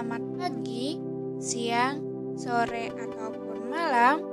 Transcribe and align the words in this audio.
Selamat 0.00 0.24
pagi, 0.40 0.96
siang, 1.36 2.00
sore, 2.32 2.88
ataupun 2.88 3.68
malam. 3.68 4.24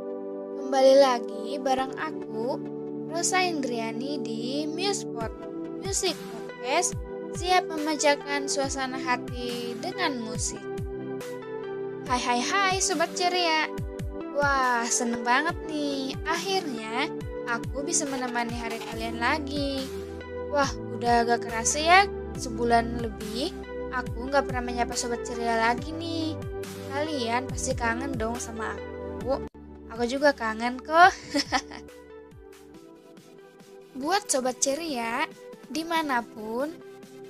Kembali 0.64 0.96
lagi 0.96 1.60
bareng 1.60 1.92
aku, 1.92 2.56
Rosa 3.12 3.44
Indriani 3.44 4.16
di 4.24 4.64
Musepod, 4.64 5.28
Music 5.84 6.16
Podcast, 6.32 6.96
siap 7.36 7.68
memanjakan 7.68 8.48
suasana 8.48 8.96
hati 8.96 9.76
dengan 9.84 10.24
musik. 10.24 10.64
Hai 12.08 12.16
hai 12.16 12.40
hai 12.40 12.76
Sobat 12.80 13.12
Ceria. 13.12 13.68
Wah 14.40 14.88
seneng 14.88 15.28
banget 15.28 15.60
nih. 15.68 16.16
Akhirnya 16.32 17.12
aku 17.44 17.84
bisa 17.84 18.08
menemani 18.08 18.56
hari 18.56 18.80
kalian 18.88 19.20
lagi. 19.20 19.84
Wah 20.48 20.72
udah 20.96 21.28
agak 21.28 21.52
kerasa 21.52 21.84
ya 21.84 22.00
Sebulan 22.40 23.04
lebih 23.04 23.52
Aku 23.96 24.28
nggak 24.28 24.52
pernah 24.52 24.64
menyapa 24.64 24.98
sobat 24.98 25.24
ceria 25.24 25.56
lagi 25.56 25.96
nih. 25.96 26.36
Kalian 26.92 27.48
pasti 27.48 27.72
kangen 27.72 28.20
dong 28.20 28.36
sama 28.36 28.76
aku. 28.76 29.48
Aku 29.96 30.04
juga 30.06 30.36
kangen 30.36 30.82
kok. 30.82 31.12
Buat 34.02 34.30
sobat 34.30 34.62
ceria, 34.62 35.26
di 35.72 35.82
mana 35.82 36.22
pun, 36.22 36.70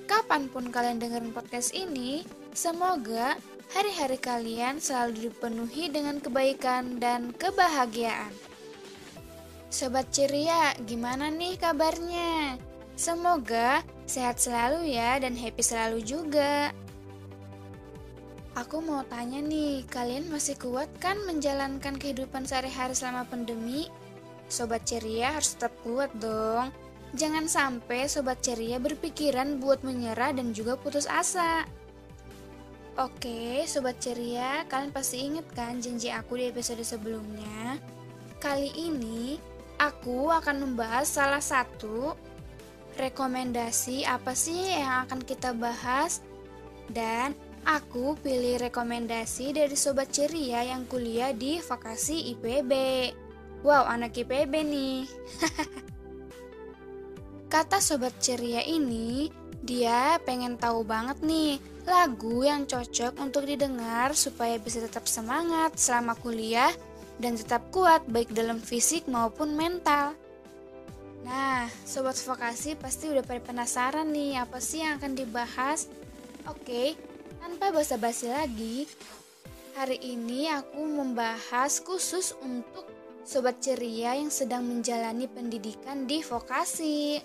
kapan 0.04 0.52
pun 0.52 0.68
kalian 0.68 1.00
dengerin 1.00 1.32
podcast 1.32 1.72
ini, 1.72 2.28
semoga 2.52 3.40
hari-hari 3.72 4.20
kalian 4.20 4.76
selalu 4.76 5.32
dipenuhi 5.32 5.88
dengan 5.88 6.20
kebaikan 6.20 7.00
dan 7.00 7.32
kebahagiaan. 7.32 8.32
Sobat 9.72 10.12
ceria, 10.12 10.76
gimana 10.84 11.32
nih 11.32 11.56
kabarnya? 11.60 12.56
Semoga 12.98 13.86
sehat 14.10 14.42
selalu 14.42 14.90
ya 14.90 15.22
dan 15.22 15.38
happy 15.38 15.62
selalu 15.62 16.02
juga. 16.02 16.74
Aku 18.58 18.82
mau 18.82 19.06
tanya 19.06 19.38
nih, 19.38 19.86
kalian 19.86 20.26
masih 20.34 20.58
kuat 20.58 20.90
kan 20.98 21.14
menjalankan 21.22 21.94
kehidupan 21.94 22.42
sehari-hari 22.42 22.98
selama 22.98 23.22
pandemi? 23.30 23.86
Sobat 24.50 24.82
ceria 24.82 25.30
harus 25.30 25.54
tetap 25.54 25.70
kuat 25.86 26.10
dong. 26.18 26.74
Jangan 27.14 27.46
sampai 27.46 28.10
sobat 28.10 28.42
ceria 28.42 28.82
berpikiran 28.82 29.62
buat 29.62 29.86
menyerah 29.86 30.34
dan 30.34 30.50
juga 30.50 30.74
putus 30.74 31.06
asa. 31.06 31.70
Oke, 32.98 33.62
sobat 33.70 34.02
ceria, 34.02 34.66
kalian 34.66 34.90
pasti 34.90 35.22
inget 35.22 35.46
kan 35.54 35.78
janji 35.78 36.10
aku 36.10 36.34
di 36.34 36.50
episode 36.50 36.82
sebelumnya? 36.82 37.78
Kali 38.42 38.74
ini 38.74 39.38
aku 39.78 40.34
akan 40.34 40.66
membahas 40.66 41.06
salah 41.06 41.38
satu 41.38 42.18
rekomendasi 42.98 44.02
apa 44.02 44.34
sih 44.34 44.74
yang 44.74 45.06
akan 45.06 45.22
kita 45.22 45.54
bahas 45.54 46.20
dan 46.90 47.32
aku 47.62 48.18
pilih 48.20 48.58
rekomendasi 48.58 49.54
dari 49.54 49.76
sobat 49.78 50.10
ceria 50.10 50.66
yang 50.66 50.84
kuliah 50.90 51.30
di 51.30 51.62
vokasi 51.62 52.34
IPB. 52.34 52.72
Wow, 53.62 53.86
anak 53.86 54.18
IPB 54.18 54.52
nih. 54.66 55.06
Kata 57.52 57.80
sobat 57.80 58.14
ceria 58.20 58.60
ini, 58.62 59.32
dia 59.64 60.20
pengen 60.22 60.60
tahu 60.60 60.84
banget 60.86 61.18
nih 61.24 61.58
lagu 61.88 62.44
yang 62.44 62.68
cocok 62.68 63.16
untuk 63.16 63.48
didengar 63.48 64.12
supaya 64.12 64.60
bisa 64.60 64.84
tetap 64.84 65.08
semangat 65.08 65.74
selama 65.80 66.12
kuliah 66.20 66.70
dan 67.18 67.34
tetap 67.34 67.64
kuat 67.74 68.04
baik 68.06 68.30
dalam 68.36 68.60
fisik 68.60 69.08
maupun 69.08 69.56
mental. 69.56 70.14
Nah, 71.28 71.68
sobat 71.84 72.16
vokasi 72.16 72.72
pasti 72.80 73.12
udah 73.12 73.20
pada 73.20 73.44
penasaran 73.44 74.08
nih 74.08 74.40
apa 74.40 74.64
sih 74.64 74.80
yang 74.80 74.96
akan 74.96 75.12
dibahas. 75.12 75.84
Oke, 76.48 76.96
tanpa 77.36 77.68
basa-basi 77.68 78.32
lagi, 78.32 78.88
hari 79.76 80.00
ini 80.00 80.48
aku 80.48 80.80
membahas 80.80 81.84
khusus 81.84 82.32
untuk 82.40 82.88
sobat 83.28 83.60
ceria 83.60 84.16
yang 84.16 84.32
sedang 84.32 84.64
menjalani 84.64 85.28
pendidikan 85.28 86.08
di 86.08 86.24
vokasi. 86.24 87.20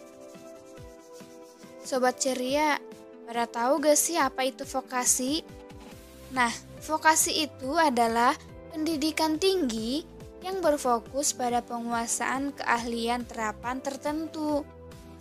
Sobat 1.88 2.19
ceria, 2.19 2.75
pada 3.24 3.47
tahu 3.47 3.80
gak 3.80 3.96
sih 3.96 4.19
apa 4.19 4.44
itu 4.44 4.68
vokasi? 4.68 5.47
Nah, 6.36 6.52
vokasi 6.84 7.47
itu 7.47 7.72
adalah 7.80 8.36
pendidikan 8.75 9.40
tinggi 9.40 10.03
yang 10.44 10.59
berfokus 10.59 11.31
pada 11.31 11.64
penguasaan 11.64 12.52
keahlian 12.52 13.24
terapan 13.24 13.80
tertentu. 13.80 14.68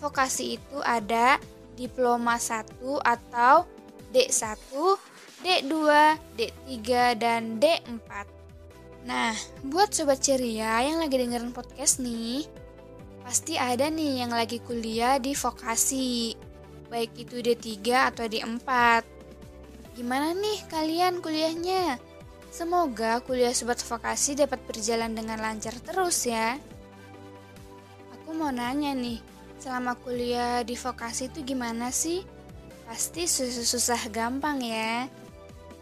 Vokasi 0.02 0.58
itu 0.58 0.82
ada 0.82 1.38
diploma 1.78 2.36
1 2.36 2.74
atau 3.06 3.64
D1, 4.10 4.58
D2, 5.46 5.74
D3, 6.34 6.78
dan 7.16 7.62
D4. 7.62 8.10
Nah, 9.06 9.34
buat 9.66 9.94
sobat 9.94 10.22
ceria 10.22 10.82
yang 10.82 10.98
lagi 10.98 11.18
dengerin 11.18 11.54
podcast 11.54 12.02
nih, 12.02 12.46
pasti 13.22 13.54
ada 13.58 13.86
nih 13.86 14.26
yang 14.26 14.34
lagi 14.34 14.58
kuliah 14.58 15.22
di 15.22 15.38
vokasi, 15.38 16.34
baik 16.90 17.14
itu 17.14 17.38
D3 17.38 18.10
atau 18.10 18.26
D4. 18.26 18.68
Gimana 19.94 20.34
nih 20.34 20.58
kalian 20.66 21.22
kuliahnya? 21.22 22.11
Semoga 22.52 23.24
kuliah 23.24 23.56
sobat 23.56 23.80
vokasi 23.80 24.36
dapat 24.36 24.60
berjalan 24.68 25.16
dengan 25.16 25.40
lancar 25.40 25.72
terus 25.80 26.28
ya. 26.28 26.60
Aku 28.12 28.36
mau 28.36 28.52
nanya 28.52 28.92
nih, 28.92 29.24
selama 29.56 29.96
kuliah 29.96 30.60
di 30.60 30.76
vokasi 30.76 31.32
itu 31.32 31.40
gimana 31.48 31.88
sih? 31.88 32.20
Pasti 32.84 33.24
susah-susah 33.24 34.12
gampang 34.12 34.60
ya. 34.60 35.08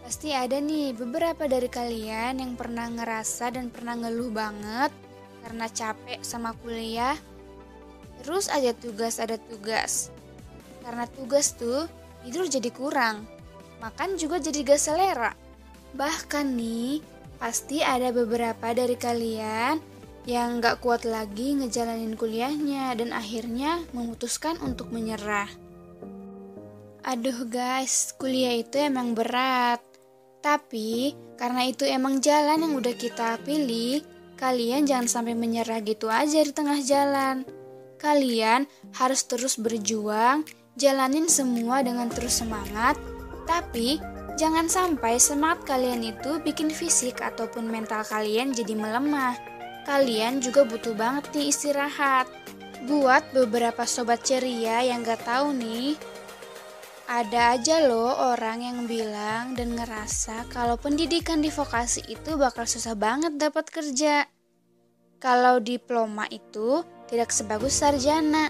Pasti 0.06 0.30
ada 0.30 0.62
nih 0.62 0.94
beberapa 0.94 1.50
dari 1.50 1.66
kalian 1.66 2.38
yang 2.38 2.54
pernah 2.54 2.86
ngerasa 2.86 3.50
dan 3.50 3.74
pernah 3.74 3.98
ngeluh 4.06 4.30
banget 4.30 4.94
karena 5.42 5.66
capek 5.66 6.22
sama 6.22 6.54
kuliah. 6.62 7.18
Terus 8.22 8.46
aja 8.46 8.70
tugas 8.78 9.18
ada 9.18 9.42
tugas. 9.42 10.14
Karena 10.86 11.10
tugas 11.10 11.50
tuh 11.50 11.90
tidur 12.22 12.46
jadi 12.46 12.70
kurang, 12.70 13.26
makan 13.82 14.14
juga 14.14 14.38
jadi 14.38 14.62
gak 14.62 14.78
selera. 14.78 15.49
Bahkan 15.94 16.46
nih, 16.54 17.02
pasti 17.40 17.82
ada 17.82 18.14
beberapa 18.14 18.70
dari 18.76 18.94
kalian 18.94 19.80
yang 20.28 20.60
gak 20.60 20.84
kuat 20.84 21.08
lagi 21.08 21.56
ngejalanin 21.56 22.14
kuliahnya 22.14 22.92
dan 22.94 23.10
akhirnya 23.16 23.80
memutuskan 23.96 24.60
untuk 24.60 24.92
menyerah. 24.92 25.48
Aduh 27.00 27.48
guys, 27.48 28.12
kuliah 28.20 28.60
itu 28.60 28.76
emang 28.76 29.16
berat. 29.16 29.80
Tapi, 30.44 31.16
karena 31.40 31.68
itu 31.68 31.88
emang 31.88 32.20
jalan 32.20 32.60
yang 32.60 32.72
udah 32.76 32.92
kita 32.96 33.40
pilih, 33.44 34.04
kalian 34.36 34.84
jangan 34.84 35.08
sampai 35.08 35.32
menyerah 35.36 35.80
gitu 35.84 36.12
aja 36.12 36.40
di 36.44 36.52
tengah 36.52 36.80
jalan. 36.84 37.44
Kalian 38.00 38.64
harus 38.96 39.24
terus 39.28 39.60
berjuang, 39.60 40.44
jalanin 40.76 41.28
semua 41.28 41.84
dengan 41.84 42.08
terus 42.08 42.40
semangat, 42.40 42.96
tapi 43.44 44.00
Jangan 44.40 44.72
sampai 44.72 45.20
semangat 45.20 45.68
kalian 45.68 46.00
itu 46.00 46.40
bikin 46.40 46.72
fisik 46.72 47.20
ataupun 47.20 47.68
mental 47.68 48.00
kalian 48.08 48.56
jadi 48.56 48.72
melemah. 48.72 49.36
Kalian 49.84 50.40
juga 50.40 50.64
butuh 50.64 50.96
banget 50.96 51.28
nih 51.36 51.52
istirahat. 51.52 52.24
Buat 52.88 53.36
beberapa 53.36 53.84
sobat 53.84 54.24
ceria 54.24 54.80
yang 54.80 55.04
gak 55.04 55.28
tahu 55.28 55.52
nih, 55.52 55.92
ada 57.04 57.52
aja 57.52 57.84
loh 57.84 58.32
orang 58.32 58.64
yang 58.64 58.78
bilang 58.88 59.52
dan 59.52 59.76
ngerasa 59.76 60.48
kalau 60.48 60.80
pendidikan 60.80 61.44
di 61.44 61.52
vokasi 61.52 62.00
itu 62.08 62.40
bakal 62.40 62.64
susah 62.64 62.96
banget 62.96 63.36
dapat 63.36 63.68
kerja. 63.68 64.24
Kalau 65.20 65.60
diploma 65.60 66.24
itu 66.32 66.80
tidak 67.12 67.28
sebagus 67.28 67.76
sarjana. 67.76 68.48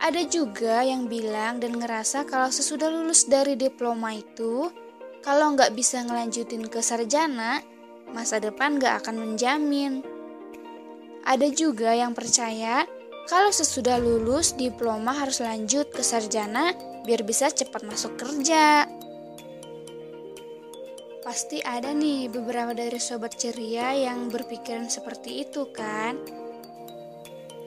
Ada 0.00 0.24
juga 0.32 0.80
yang 0.80 1.12
bilang 1.12 1.60
dan 1.60 1.76
ngerasa 1.76 2.24
kalau 2.24 2.48
sesudah 2.48 2.88
lulus 2.88 3.28
dari 3.28 3.52
diploma 3.52 4.16
itu 4.16 4.83
kalau 5.24 5.56
nggak 5.56 5.72
bisa 5.72 6.04
ngelanjutin 6.04 6.68
ke 6.68 6.84
sarjana, 6.84 7.64
masa 8.12 8.36
depan 8.36 8.76
nggak 8.76 9.00
akan 9.00 9.24
menjamin. 9.24 10.04
Ada 11.24 11.48
juga 11.48 11.96
yang 11.96 12.12
percaya 12.12 12.84
kalau 13.24 13.48
sesudah 13.48 13.96
lulus 13.96 14.52
diploma 14.52 15.16
harus 15.16 15.40
lanjut 15.40 15.88
ke 15.88 16.04
sarjana 16.04 16.76
biar 17.08 17.24
bisa 17.24 17.48
cepat 17.48 17.88
masuk 17.88 18.20
kerja. 18.20 18.84
Pasti 21.24 21.64
ada 21.64 21.96
nih 21.96 22.28
beberapa 22.28 22.76
dari 22.76 23.00
sobat 23.00 23.40
ceria 23.40 23.96
yang 23.96 24.28
berpikiran 24.28 24.92
seperti 24.92 25.48
itu 25.48 25.72
kan? 25.72 26.43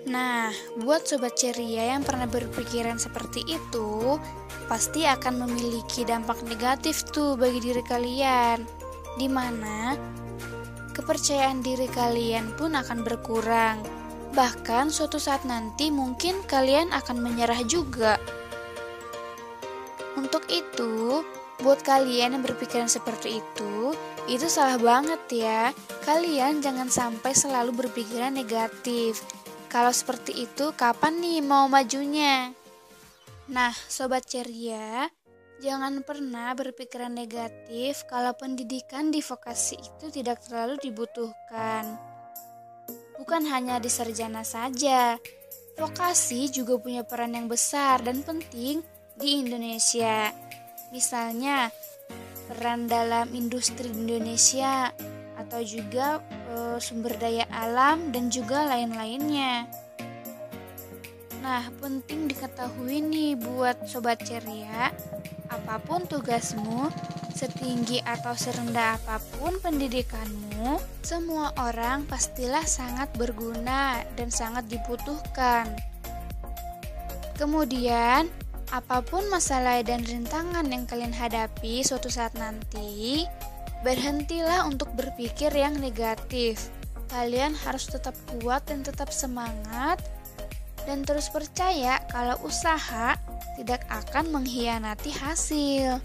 Nah, 0.05 0.53
buat 0.77 1.09
sobat 1.09 1.33
ceria 1.33 1.97
yang 1.97 2.05
pernah 2.05 2.29
berpikiran 2.29 3.01
seperti 3.01 3.41
itu, 3.49 4.21
pasti 4.69 5.09
akan 5.09 5.49
memiliki 5.49 6.05
dampak 6.05 6.45
negatif 6.45 7.01
tuh 7.09 7.33
bagi 7.33 7.57
diri 7.57 7.81
kalian. 7.81 8.61
Di 9.17 9.25
mana 9.25 9.97
kepercayaan 10.93 11.65
diri 11.65 11.89
kalian 11.89 12.53
pun 12.53 12.77
akan 12.77 13.01
berkurang. 13.01 13.81
Bahkan 14.37 14.93
suatu 14.93 15.17
saat 15.17 15.41
nanti 15.49 15.89
mungkin 15.89 16.45
kalian 16.45 16.93
akan 16.93 17.17
menyerah 17.17 17.65
juga. 17.65 18.21
Untuk 20.13 20.45
itu, 20.49 21.25
buat 21.61 21.81
kalian 21.81 22.37
yang 22.37 22.43
berpikiran 22.45 22.85
seperti 22.89 23.41
itu, 23.41 23.97
itu 24.29 24.45
salah 24.45 24.77
banget 24.77 25.21
ya. 25.31 25.73
Kalian 26.05 26.61
jangan 26.61 26.89
sampai 26.89 27.33
selalu 27.33 27.85
berpikiran 27.85 28.33
negatif. 28.33 29.25
Kalau 29.67 29.91
seperti 29.91 30.47
itu, 30.47 30.71
kapan 30.79 31.19
nih 31.19 31.43
mau 31.43 31.67
majunya? 31.67 32.55
Nah, 33.51 33.75
sobat 33.87 34.23
ceria, 34.23 35.11
jangan 35.59 36.03
pernah 36.07 36.55
berpikiran 36.55 37.11
negatif 37.11 38.07
kalau 38.07 38.31
pendidikan 38.35 39.11
di 39.11 39.19
vokasi 39.19 39.75
itu 39.75 40.07
tidak 40.07 40.39
terlalu 40.47 40.79
dibutuhkan. 40.79 41.99
Bukan 43.19 43.43
hanya 43.51 43.83
di 43.83 43.91
sarjana 43.91 44.47
saja, 44.47 45.19
vokasi 45.75 46.47
juga 46.47 46.79
punya 46.79 47.03
peran 47.03 47.35
yang 47.35 47.51
besar 47.51 47.99
dan 48.03 48.23
penting 48.23 48.79
di 49.19 49.43
Indonesia. 49.43 50.31
Misalnya, 50.95 51.67
peran 52.47 52.87
dalam 52.87 53.27
industri 53.35 53.91
Indonesia 53.91 54.95
atau 55.35 55.59
juga 55.59 56.23
e, 56.57 56.81
sumber 56.81 57.13
daya 57.21 57.45
alam 57.53 58.09
dan 58.09 58.33
juga 58.33 58.65
lain-lainnya. 58.65 59.69
Nah, 61.45 61.69
penting 61.77 62.25
diketahui 62.25 62.97
nih 62.97 63.37
buat 63.37 63.85
sobat 63.85 64.25
ceria, 64.25 64.89
apa 65.53 65.77
pun 65.85 66.03
tugasmu, 66.09 66.89
setinggi 67.31 68.01
atau 68.03 68.33
serendah 68.33 68.97
apa 68.97 69.21
pun 69.37 69.55
pendidikanmu, 69.61 70.81
semua 71.05 71.53
orang 71.61 72.03
pastilah 72.09 72.65
sangat 72.65 73.13
berguna 73.15 74.01
dan 74.17 74.33
sangat 74.33 74.65
dibutuhkan. 74.67 75.69
Kemudian, 77.37 78.27
Apa 78.67 78.99
pun 78.99 79.23
masalah 79.31 79.79
dan 79.79 80.03
rintangan 80.03 80.67
yang 80.67 80.83
kalian 80.83 81.15
hadapi 81.15 81.87
suatu 81.87 82.11
saat 82.11 82.35
nanti, 82.35 83.23
berhentilah 83.87 84.67
untuk 84.67 84.91
berpikir 84.99 85.47
yang 85.55 85.79
negatif. 85.79 86.67
Kalian 87.07 87.55
harus 87.55 87.87
tetap 87.87 88.11
kuat 88.35 88.67
dan 88.67 88.83
tetap 88.83 89.15
semangat, 89.15 90.03
dan 90.83 91.07
terus 91.07 91.31
percaya 91.31 92.03
kalau 92.11 92.35
usaha 92.43 93.15
tidak 93.55 93.87
akan 93.87 94.35
mengkhianati 94.35 95.15
hasil. 95.15 96.03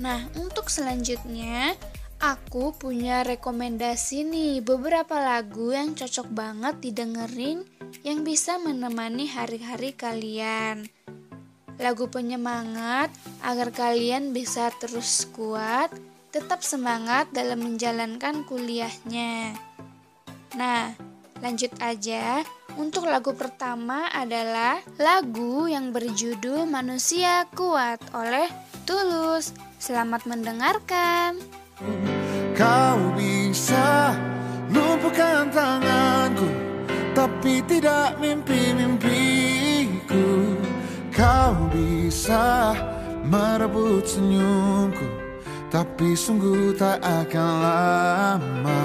Nah, 0.00 0.32
untuk 0.40 0.72
selanjutnya, 0.72 1.76
aku 2.24 2.72
punya 2.72 3.20
rekomendasi 3.20 4.24
nih 4.24 4.64
beberapa 4.64 5.20
lagu 5.20 5.76
yang 5.76 5.92
cocok 5.92 6.32
banget 6.32 6.80
didengerin 6.80 7.68
yang 8.00 8.24
bisa 8.24 8.56
menemani 8.56 9.28
hari-hari 9.28 9.92
kalian 9.92 10.88
lagu 11.78 12.10
penyemangat 12.10 13.14
agar 13.38 13.70
kalian 13.70 14.34
bisa 14.34 14.66
terus 14.82 15.30
kuat, 15.30 15.94
tetap 16.28 16.60
semangat 16.60 17.32
dalam 17.32 17.64
menjalankan 17.64 18.44
kuliahnya. 18.44 19.56
Nah, 20.56 20.92
lanjut 21.40 21.72
aja. 21.80 22.44
Untuk 22.78 23.10
lagu 23.10 23.34
pertama 23.34 24.06
adalah 24.12 24.78
lagu 25.02 25.66
yang 25.66 25.90
berjudul 25.90 26.68
Manusia 26.68 27.48
Kuat 27.50 27.98
oleh 28.14 28.46
Tulus. 28.86 29.50
Selamat 29.82 30.30
mendengarkan. 30.30 31.42
Kau 32.54 33.00
bisa 33.18 34.14
lumpuhkan 34.70 35.50
tanganku, 35.50 36.46
tapi 37.18 37.66
tidak 37.66 38.14
mimpi-mimpiku. 38.22 40.54
Kau 41.10 41.66
bisa 41.74 42.78
merebut 43.26 44.06
senyumku 44.06 45.17
Tapi 45.68 46.16
sungguh 46.16 46.72
tak 46.80 46.96
akan 47.04 47.50
lama 47.60 48.82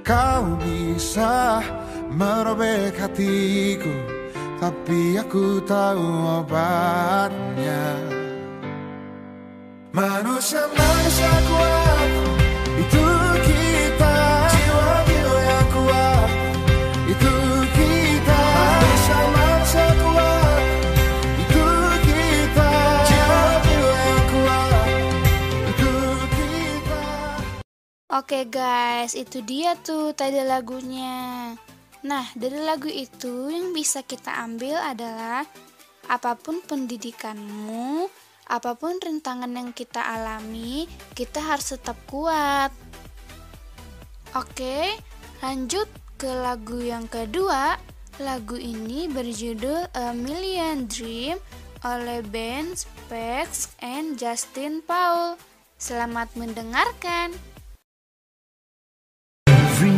Kau 0.00 0.56
bisa 0.64 1.60
merobek 2.08 2.96
hatiku. 2.96 3.92
Tapi 4.60 5.20
aku 5.20 5.60
tahu 5.64 6.04
obatnya. 6.42 7.84
Manusia-manusia 9.90 11.32
kuat 11.50 12.10
Itu 12.78 13.04
kita 13.42 13.69
Oke 28.20 28.44
guys, 28.52 29.16
itu 29.16 29.40
dia 29.40 29.80
tuh 29.80 30.12
tadi 30.12 30.44
lagunya. 30.44 31.56
Nah, 32.04 32.28
dari 32.36 32.60
lagu 32.60 32.92
itu 32.92 33.48
yang 33.48 33.72
bisa 33.72 34.04
kita 34.04 34.44
ambil 34.44 34.76
adalah 34.76 35.48
apa 36.04 36.36
pun 36.36 36.60
pendidikanmu, 36.60 38.12
apa 38.44 38.76
pun 38.76 39.00
rintangan 39.00 39.48
yang 39.48 39.72
kita 39.72 40.04
alami, 40.04 40.84
kita 41.16 41.40
harus 41.40 41.72
tetap 41.72 41.96
kuat. 42.12 42.68
Oke, 44.36 45.00
lanjut 45.40 45.88
ke 46.20 46.28
lagu 46.28 46.76
yang 46.76 47.08
kedua. 47.08 47.80
Lagu 48.20 48.60
ini 48.60 49.08
berjudul 49.08 49.96
A 49.96 50.12
Million 50.12 50.84
Dream 50.84 51.40
oleh 51.88 52.20
band 52.28 52.84
Specs 52.84 53.72
and 53.80 54.20
Justin 54.20 54.84
Paul. 54.84 55.40
Selamat 55.80 56.28
mendengarkan. 56.36 57.49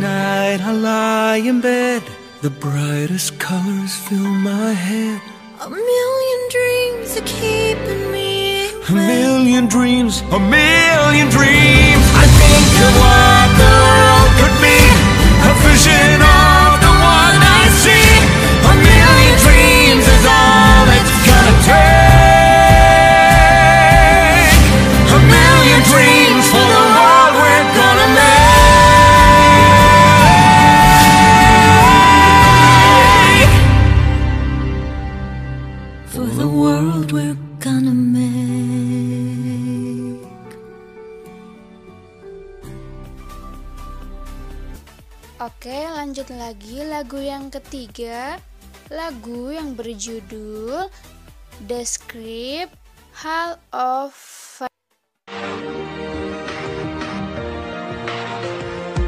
Night 0.03 0.59
I 0.59 0.71
lie 0.73 1.37
in 1.37 1.61
bed, 1.61 2.03
the 2.41 2.49
brightest 2.49 3.39
colors 3.39 3.95
fill 3.95 4.19
my 4.51 4.73
head. 4.73 5.21
A 5.61 5.69
million 5.69 6.41
dreams 6.55 7.15
are 7.19 7.25
keeping 7.25 8.11
me 8.11 8.67
A 8.89 8.91
million 8.91 9.67
dreams, 9.67 10.19
a 10.19 10.39
million 10.39 11.29
dreams. 11.29 12.05
I 12.23 12.25
think 12.41 12.71
of 12.87 12.93
what 13.03 13.47
the 13.61 14.12
ketiga. 47.73 48.37
Lagu 48.93 49.49
yang 49.49 49.73
berjudul 49.73 50.93
The 51.65 51.81
Script 51.81 52.69
Hall 53.17 53.57
of 53.73 54.13
Fame. 54.13 54.69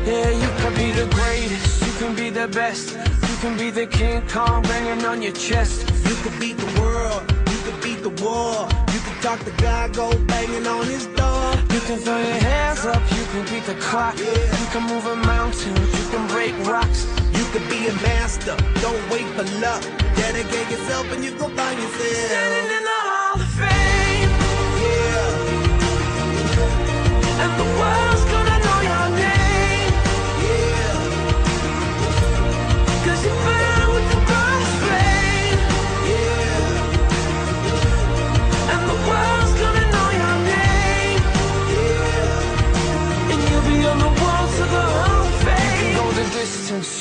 Yeah, 0.01 0.33
you 0.33 0.49
can 0.57 0.73
be 0.73 0.89
the 0.97 1.05
greatest, 1.13 1.85
you 1.85 1.93
can 2.01 2.17
be 2.17 2.33
the 2.33 2.49
best, 2.49 2.97
you 2.97 3.35
can 3.37 3.53
be 3.53 3.69
the 3.69 3.85
King 3.85 4.25
Kong 4.25 4.65
banging 4.65 5.05
on 5.05 5.21
your 5.21 5.37
chest. 5.37 5.85
You 6.09 6.17
could 6.25 6.33
beat 6.41 6.57
the 6.57 6.71
world, 6.81 7.21
you 7.45 7.59
could 7.69 7.77
beat 7.85 8.01
the 8.01 8.13
war. 8.17 8.65
You 8.89 8.99
could 9.05 9.19
talk 9.21 9.45
to 9.45 9.53
God, 9.61 9.93
go 9.93 10.09
banging 10.25 10.65
on 10.65 10.89
his 10.89 11.05
door. 11.13 11.53
You 11.69 11.81
can 11.85 12.01
throw 12.01 12.17
your 12.17 12.41
hands 12.41 12.81
up, 12.89 13.01
you 13.13 13.25
can 13.29 13.45
beat 13.45 13.69
the 13.69 13.77
clock. 13.77 14.17
You 14.17 14.67
can 14.73 14.89
move 14.89 15.05
a 15.05 15.17
mountain, 15.21 15.77
you 15.77 16.05
can 16.09 16.25
break 16.33 16.57
rocks. 16.65 17.05
You 17.35 17.45
could 17.53 17.69
be 17.69 17.85
a 17.87 17.93
master, 18.25 18.57
don't 18.81 19.09
wait 19.11 19.27
for 19.35 19.43
luck. 19.61 19.83
Dedicate 20.15 20.71
yourself 20.71 21.11
and 21.11 21.23
you 21.23 21.31
go 21.37 21.47
find 21.49 21.79
yourself. 21.79 22.74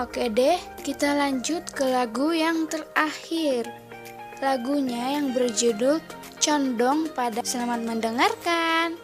Oke 0.00 0.32
deh, 0.32 0.56
kita 0.80 1.12
lanjut 1.12 1.60
ke 1.76 1.84
lagu 1.84 2.32
yang 2.32 2.64
terakhir. 2.72 3.68
Lagunya 4.40 5.20
yang 5.20 5.36
berjudul 5.36 6.00
Condong 6.40 7.12
pada 7.12 7.44
Selamat 7.44 7.84
mendengarkan. 7.84 8.96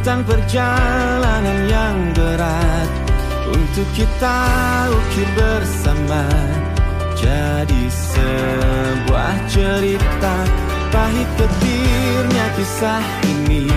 Tentang 0.00 0.24
perjalanan 0.24 1.68
yang 1.68 1.96
berat. 2.16 2.88
Untuk 3.52 3.84
kita 3.92 4.40
ukir 4.88 5.28
bersama 5.36 6.24
Jadi 7.20 7.84
sebuah 7.84 9.34
cerita. 9.52 10.36
Pahit 10.88 11.28
getirnya 11.36 12.46
kisah 12.56 13.04
ini 13.28 13.68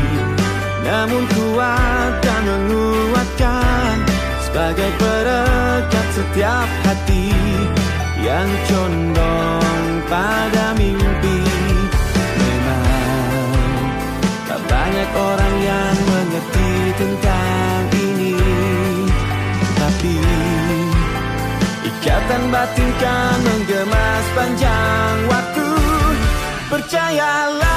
Namun 0.87 1.27
kuat 1.27 2.23
dan 2.23 2.43
menguatkan. 2.47 3.95
Sebagai 4.47 4.95
perekat 4.95 6.07
setiap 6.15 6.71
hati 6.87 7.35
Yang 8.23 8.47
condong 8.71 9.62
ikatan 22.63 22.71
batin 22.71 22.91
kan 22.99 23.37
menggema 23.43 24.05
sepanjang 24.31 25.17
waktu. 25.27 25.67
Percayalah 26.71 27.72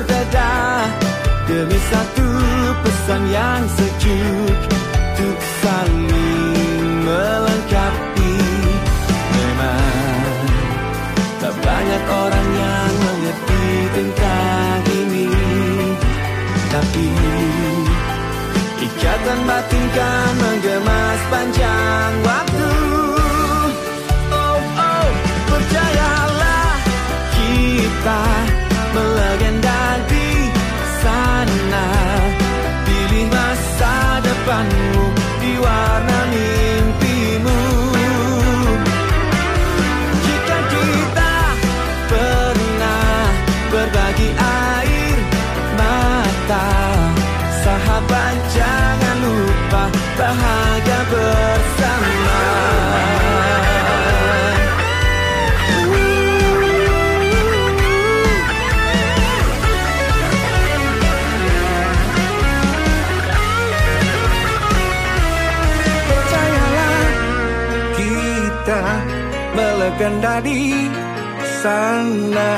berbeda 0.00 0.52
Demi 1.44 1.78
satu 1.92 2.28
pesan 2.80 3.22
yang 3.28 3.62
sejuk 3.76 4.56
Untuk 5.20 5.38
saling 5.60 6.60
melengkapi. 7.04 8.36
Memang 9.36 10.46
tak 11.42 11.54
banyak 11.60 12.04
orang 12.08 12.48
yang 12.54 12.92
mengerti 13.04 13.66
tentang 13.92 14.80
ini. 15.04 15.28
Tapi 16.70 17.08
ikatan 18.88 19.38
batin 19.44 19.84
kan 19.92 20.32
menggema 20.38 21.00
sepanjang 21.26 22.12
waktu. 22.24 22.72
Oh 24.30 24.60
oh 24.80 25.08
percayalah 25.50 26.72
kita 27.34 28.22
melegenda 70.20 70.44
di 70.44 70.92
sana. 71.64 72.52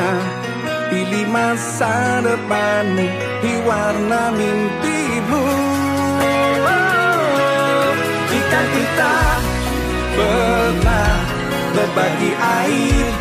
Pilih 0.90 1.26
masa 1.31 2.21
depanmu 2.21 3.07
di 3.40 3.52
warna 3.64 4.35
mimpimu. 4.35 5.47
Jika 8.28 8.61
kita 8.75 9.14
pernah 10.19 11.14
berbagi 11.73 12.33
air 12.35 13.12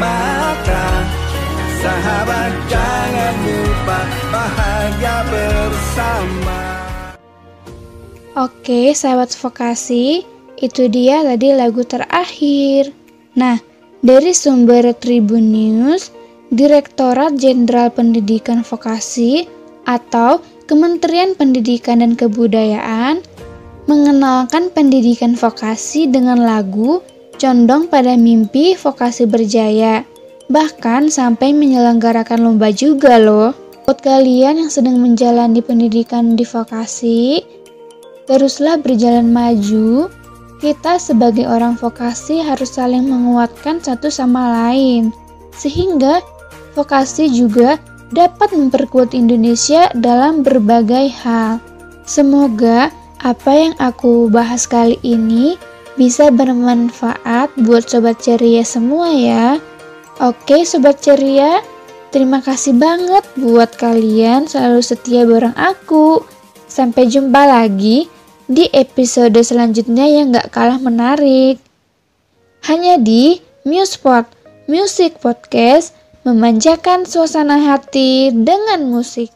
mata. 0.00 0.88
Sahabat 1.76 2.52
jangan 2.66 3.34
lupa 3.46 4.00
bahagia 4.34 5.16
bersama. 5.30 6.60
Oke, 8.36 8.90
sahabat 8.90 9.30
vokasi, 9.38 10.26
itu 10.58 10.82
dia 10.90 11.22
tadi 11.22 11.54
lagu 11.54 11.86
terakhir. 11.86 12.95
Nah, 13.36 13.60
dari 14.00 14.32
sumber 14.32 14.96
Tribun 14.96 15.52
News, 15.52 16.08
Direktorat 16.48 17.36
Jenderal 17.36 17.92
Pendidikan 17.92 18.64
Vokasi 18.64 19.44
atau 19.84 20.40
Kementerian 20.64 21.36
Pendidikan 21.36 22.00
dan 22.00 22.16
Kebudayaan 22.16 23.20
mengenalkan 23.86 24.72
pendidikan 24.74 25.38
vokasi 25.38 26.10
dengan 26.10 26.42
lagu 26.42 27.04
Condong 27.36 27.92
pada 27.92 28.16
Mimpi 28.16 28.74
Vokasi 28.74 29.28
Berjaya. 29.28 30.02
Bahkan 30.48 31.12
sampai 31.12 31.52
menyelenggarakan 31.52 32.40
lomba 32.40 32.72
juga 32.72 33.20
loh. 33.20 33.52
Buat 33.84 34.02
kalian 34.02 34.66
yang 34.66 34.70
sedang 34.72 34.98
menjalani 34.98 35.62
pendidikan 35.62 36.34
di 36.34 36.42
vokasi, 36.42 37.44
teruslah 38.26 38.80
berjalan 38.80 39.30
maju. 39.30 40.10
Kita 40.56 40.96
sebagai 40.96 41.44
orang 41.44 41.76
vokasi 41.76 42.40
harus 42.40 42.80
saling 42.80 43.04
menguatkan 43.04 43.76
satu 43.76 44.08
sama 44.08 44.72
lain, 44.72 45.12
sehingga 45.52 46.24
vokasi 46.72 47.28
juga 47.28 47.76
dapat 48.08 48.56
memperkuat 48.56 49.12
Indonesia 49.12 49.92
dalam 49.92 50.40
berbagai 50.40 51.12
hal. 51.12 51.60
Semoga 52.08 52.88
apa 53.20 53.52
yang 53.52 53.74
aku 53.76 54.32
bahas 54.32 54.64
kali 54.64 54.96
ini 55.04 55.60
bisa 56.00 56.32
bermanfaat 56.32 57.52
buat 57.60 57.88
sobat 57.88 58.20
ceria 58.24 58.64
semua 58.64 59.12
ya. 59.12 59.60
Oke, 60.24 60.64
sobat 60.64 61.04
ceria, 61.04 61.60
terima 62.08 62.40
kasih 62.40 62.76
banget 62.80 63.24
buat 63.36 63.76
kalian 63.76 64.48
selalu 64.48 64.80
setia 64.80 65.28
bareng 65.28 65.56
aku. 65.56 66.24
Sampai 66.64 67.08
jumpa 67.08 67.44
lagi 67.44 68.08
di 68.46 68.70
episode 68.70 69.34
selanjutnya 69.42 70.06
yang 70.06 70.30
gak 70.30 70.54
kalah 70.54 70.78
menarik. 70.78 71.58
Hanya 72.66 72.98
di 72.98 73.42
Musepod, 73.66 74.26
Music 74.70 75.18
Podcast, 75.18 75.94
memanjakan 76.22 77.06
suasana 77.06 77.58
hati 77.62 78.30
dengan 78.34 78.86
musik. 78.90 79.30